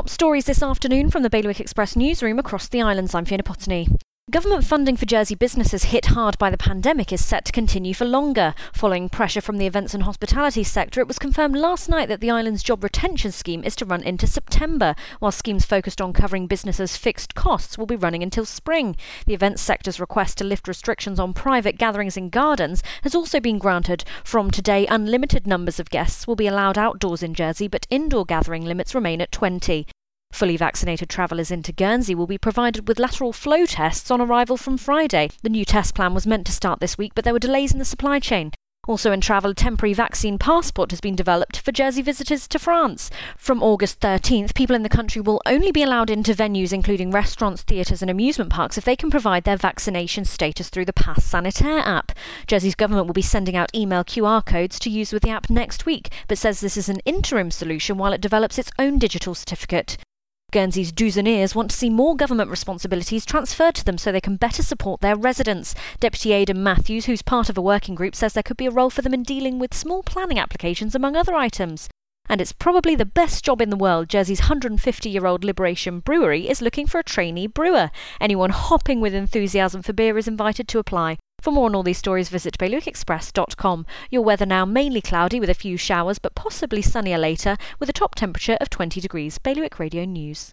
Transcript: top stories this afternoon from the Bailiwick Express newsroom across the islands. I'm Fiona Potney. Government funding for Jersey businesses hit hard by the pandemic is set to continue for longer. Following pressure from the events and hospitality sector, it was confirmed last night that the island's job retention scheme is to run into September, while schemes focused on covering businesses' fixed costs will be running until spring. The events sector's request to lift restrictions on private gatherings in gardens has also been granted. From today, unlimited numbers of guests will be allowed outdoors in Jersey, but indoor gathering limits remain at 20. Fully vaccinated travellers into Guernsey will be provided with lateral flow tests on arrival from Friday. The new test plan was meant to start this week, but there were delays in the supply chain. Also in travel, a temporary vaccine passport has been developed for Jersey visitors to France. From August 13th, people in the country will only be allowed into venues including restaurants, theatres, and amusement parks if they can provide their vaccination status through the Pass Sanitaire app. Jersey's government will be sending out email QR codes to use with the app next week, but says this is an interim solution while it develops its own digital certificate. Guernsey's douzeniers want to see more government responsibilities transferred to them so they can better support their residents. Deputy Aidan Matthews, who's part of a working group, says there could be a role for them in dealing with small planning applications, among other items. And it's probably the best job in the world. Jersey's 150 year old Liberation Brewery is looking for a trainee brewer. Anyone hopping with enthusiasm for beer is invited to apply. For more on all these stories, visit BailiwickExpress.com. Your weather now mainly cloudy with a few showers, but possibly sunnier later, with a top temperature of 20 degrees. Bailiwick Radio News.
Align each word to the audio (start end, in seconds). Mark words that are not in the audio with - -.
top 0.00 0.08
stories 0.08 0.46
this 0.46 0.62
afternoon 0.62 1.10
from 1.10 1.22
the 1.22 1.28
Bailiwick 1.28 1.60
Express 1.60 1.94
newsroom 1.94 2.38
across 2.38 2.68
the 2.68 2.80
islands. 2.80 3.14
I'm 3.14 3.26
Fiona 3.26 3.42
Potney. 3.42 3.86
Government 4.30 4.62
funding 4.62 4.96
for 4.96 5.06
Jersey 5.06 5.34
businesses 5.34 5.84
hit 5.84 6.06
hard 6.06 6.38
by 6.38 6.50
the 6.50 6.56
pandemic 6.56 7.12
is 7.12 7.24
set 7.24 7.44
to 7.46 7.52
continue 7.52 7.92
for 7.92 8.04
longer. 8.04 8.54
Following 8.72 9.08
pressure 9.08 9.40
from 9.40 9.58
the 9.58 9.66
events 9.66 9.92
and 9.92 10.04
hospitality 10.04 10.62
sector, 10.62 11.00
it 11.00 11.08
was 11.08 11.18
confirmed 11.18 11.56
last 11.56 11.88
night 11.88 12.06
that 12.08 12.20
the 12.20 12.30
island's 12.30 12.62
job 12.62 12.84
retention 12.84 13.32
scheme 13.32 13.64
is 13.64 13.74
to 13.74 13.84
run 13.84 14.04
into 14.04 14.28
September, 14.28 14.94
while 15.18 15.32
schemes 15.32 15.64
focused 15.64 16.00
on 16.00 16.12
covering 16.12 16.46
businesses' 16.46 16.96
fixed 16.96 17.34
costs 17.34 17.76
will 17.76 17.86
be 17.86 17.96
running 17.96 18.22
until 18.22 18.44
spring. 18.44 18.94
The 19.26 19.34
events 19.34 19.62
sector's 19.62 19.98
request 19.98 20.38
to 20.38 20.44
lift 20.44 20.68
restrictions 20.68 21.18
on 21.18 21.34
private 21.34 21.76
gatherings 21.76 22.16
in 22.16 22.30
gardens 22.30 22.84
has 23.02 23.16
also 23.16 23.40
been 23.40 23.58
granted. 23.58 24.04
From 24.22 24.52
today, 24.52 24.86
unlimited 24.86 25.44
numbers 25.44 25.80
of 25.80 25.90
guests 25.90 26.28
will 26.28 26.36
be 26.36 26.46
allowed 26.46 26.78
outdoors 26.78 27.24
in 27.24 27.34
Jersey, 27.34 27.66
but 27.66 27.88
indoor 27.90 28.24
gathering 28.24 28.64
limits 28.64 28.94
remain 28.94 29.20
at 29.20 29.32
20. 29.32 29.88
Fully 30.32 30.56
vaccinated 30.56 31.08
travellers 31.08 31.50
into 31.50 31.72
Guernsey 31.72 32.14
will 32.14 32.26
be 32.26 32.38
provided 32.38 32.88
with 32.88 32.98
lateral 32.98 33.32
flow 33.32 33.66
tests 33.66 34.10
on 34.10 34.20
arrival 34.20 34.56
from 34.56 34.78
Friday. 34.78 35.30
The 35.42 35.50
new 35.50 35.64
test 35.64 35.94
plan 35.94 36.14
was 36.14 36.26
meant 36.26 36.46
to 36.46 36.52
start 36.52 36.80
this 36.80 36.96
week, 36.96 37.12
but 37.14 37.24
there 37.24 37.34
were 37.34 37.38
delays 37.38 37.72
in 37.72 37.78
the 37.78 37.84
supply 37.84 38.20
chain. 38.20 38.52
Also 38.88 39.12
in 39.12 39.20
travel, 39.20 39.50
a 39.50 39.54
temporary 39.54 39.92
vaccine 39.92 40.38
passport 40.38 40.90
has 40.90 41.00
been 41.02 41.14
developed 41.14 41.58
for 41.58 41.70
Jersey 41.70 42.00
visitors 42.00 42.48
to 42.48 42.58
France. 42.58 43.10
From 43.36 43.62
August 43.62 44.00
13th, 44.00 44.54
people 44.54 44.74
in 44.74 44.82
the 44.82 44.88
country 44.88 45.20
will 45.20 45.42
only 45.44 45.70
be 45.70 45.82
allowed 45.82 46.08
into 46.08 46.32
venues 46.32 46.72
including 46.72 47.10
restaurants, 47.10 47.62
theatres, 47.62 48.00
and 48.00 48.10
amusement 48.10 48.50
parks 48.50 48.78
if 48.78 48.84
they 48.84 48.96
can 48.96 49.10
provide 49.10 49.44
their 49.44 49.58
vaccination 49.58 50.24
status 50.24 50.70
through 50.70 50.86
the 50.86 50.94
Pass 50.94 51.24
Sanitaire 51.24 51.80
app. 51.80 52.12
Jersey's 52.46 52.74
government 52.74 53.06
will 53.06 53.12
be 53.12 53.20
sending 53.20 53.54
out 53.54 53.74
email 53.74 54.02
QR 54.02 54.44
codes 54.44 54.78
to 54.78 54.88
use 54.88 55.12
with 55.12 55.22
the 55.22 55.30
app 55.30 55.50
next 55.50 55.84
week, 55.84 56.08
but 56.26 56.38
says 56.38 56.60
this 56.60 56.78
is 56.78 56.88
an 56.88 57.00
interim 57.04 57.50
solution 57.50 57.98
while 57.98 58.14
it 58.14 58.22
develops 58.22 58.58
its 58.58 58.72
own 58.78 58.98
digital 58.98 59.34
certificate. 59.34 59.98
Guernsey's 60.50 60.92
douzeniers 60.92 61.54
want 61.54 61.70
to 61.70 61.76
see 61.76 61.90
more 61.90 62.16
government 62.16 62.50
responsibilities 62.50 63.24
transferred 63.24 63.74
to 63.76 63.84
them 63.84 63.98
so 63.98 64.10
they 64.10 64.20
can 64.20 64.36
better 64.36 64.62
support 64.62 65.00
their 65.00 65.16
residents. 65.16 65.74
Deputy 65.98 66.32
Aidan 66.32 66.62
Matthews, 66.62 67.06
who's 67.06 67.22
part 67.22 67.48
of 67.48 67.58
a 67.58 67.62
working 67.62 67.94
group, 67.94 68.14
says 68.14 68.32
there 68.32 68.42
could 68.42 68.56
be 68.56 68.66
a 68.66 68.70
role 68.70 68.90
for 68.90 69.02
them 69.02 69.14
in 69.14 69.22
dealing 69.22 69.58
with 69.58 69.74
small 69.74 70.02
planning 70.02 70.38
applications, 70.38 70.94
among 70.94 71.16
other 71.16 71.34
items. 71.34 71.88
And 72.28 72.40
it's 72.40 72.52
probably 72.52 72.94
the 72.94 73.04
best 73.04 73.44
job 73.44 73.60
in 73.60 73.70
the 73.70 73.76
world. 73.76 74.08
Jersey's 74.08 74.42
150 74.42 75.10
year 75.10 75.26
old 75.26 75.42
Liberation 75.42 75.98
Brewery 75.98 76.48
is 76.48 76.62
looking 76.62 76.86
for 76.86 77.00
a 77.00 77.02
trainee 77.02 77.48
brewer. 77.48 77.90
Anyone 78.20 78.50
hopping 78.50 79.00
with 79.00 79.14
enthusiasm 79.14 79.82
for 79.82 79.92
beer 79.92 80.16
is 80.16 80.28
invited 80.28 80.68
to 80.68 80.78
apply. 80.78 81.18
For 81.40 81.50
more 81.50 81.66
on 81.66 81.74
all 81.74 81.82
these 81.82 81.98
stories, 81.98 82.28
visit 82.28 82.58
BailiwickExpress.com. 82.58 83.86
Your 84.10 84.22
weather 84.22 84.46
now 84.46 84.64
mainly 84.64 85.00
cloudy 85.00 85.40
with 85.40 85.50
a 85.50 85.54
few 85.54 85.76
showers, 85.76 86.18
but 86.18 86.34
possibly 86.34 86.82
sunnier 86.82 87.18
later, 87.18 87.56
with 87.78 87.88
a 87.88 87.94
top 87.94 88.14
temperature 88.14 88.58
of 88.60 88.68
20 88.70 89.00
degrees. 89.00 89.38
Bailiwick 89.38 89.78
Radio 89.78 90.04
News. 90.04 90.48